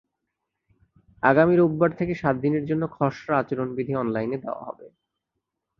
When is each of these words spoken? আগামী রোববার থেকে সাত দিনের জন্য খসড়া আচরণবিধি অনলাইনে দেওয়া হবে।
আগামী 1.23 1.53
রোববার 1.55 1.91
থেকে 1.91 2.13
সাত 2.15 2.35
দিনের 2.41 2.63
জন্য 2.65 2.83
খসড়া 2.91 3.35
আচরণবিধি 3.39 3.93
অনলাইনে 3.95 4.37
দেওয়া 4.37 4.63
হবে। 4.67 4.87